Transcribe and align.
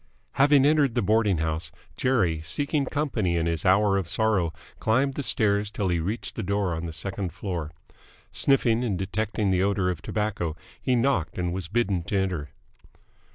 Having 0.31 0.65
entered 0.65 0.95
the 0.95 1.03
boarding 1.03 1.37
house, 1.37 1.71
Jerry, 1.95 2.41
seeking 2.43 2.85
company 2.85 3.35
in 3.37 3.45
his 3.45 3.65
hour 3.65 3.97
of 3.97 4.07
sorrow, 4.07 4.51
climbed 4.79 5.13
the 5.13 5.21
stairs 5.21 5.69
till 5.69 5.89
he 5.89 5.99
reached 5.99 6.35
a 6.39 6.41
door 6.41 6.73
on 6.73 6.87
the 6.87 6.91
second 6.91 7.31
floor. 7.33 7.69
Sniffing 8.31 8.83
and 8.83 8.97
detecting 8.97 9.51
the 9.51 9.61
odour 9.61 9.91
of 9.91 10.01
tobacco, 10.01 10.55
he 10.81 10.95
knocked 10.95 11.37
and 11.37 11.53
was 11.53 11.67
bidden 11.67 12.01
to 12.05 12.17
enter. 12.17 12.49